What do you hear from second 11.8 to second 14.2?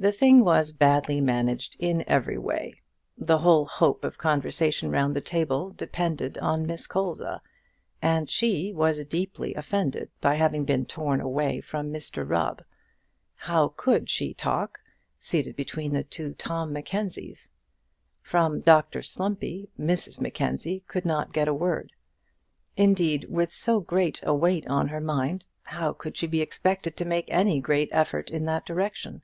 Mr Rubb. How could